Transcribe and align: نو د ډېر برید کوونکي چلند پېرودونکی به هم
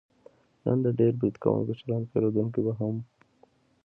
نو 0.63 0.71
د 0.85 0.87
ډېر 0.99 1.13
برید 1.19 1.35
کوونکي 1.43 1.73
چلند 1.79 2.05
پېرودونکی 2.11 2.61
به 2.65 2.73
هم 2.79 2.95